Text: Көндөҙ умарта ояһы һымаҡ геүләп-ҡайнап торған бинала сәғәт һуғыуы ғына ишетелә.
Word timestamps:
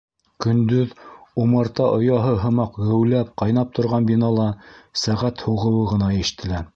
Көндөҙ 0.43 0.93
умарта 1.43 1.89
ояһы 1.97 2.33
һымаҡ 2.45 2.79
геүләп-ҡайнап 2.87 3.77
торған 3.81 4.09
бинала 4.13 4.49
сәғәт 5.03 5.45
һуғыуы 5.49 5.85
ғына 5.97 6.13
ишетелә. 6.23 6.67